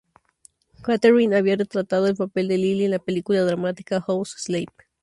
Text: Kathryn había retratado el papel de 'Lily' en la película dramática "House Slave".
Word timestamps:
Kathryn 0.81 1.35
había 1.35 1.57
retratado 1.57 2.07
el 2.07 2.15
papel 2.15 2.47
de 2.47 2.57
'Lily' 2.57 2.85
en 2.85 2.89
la 2.93 2.97
película 2.97 3.41
dramática 3.43 4.01
"House 4.01 4.33
Slave". 4.35 4.65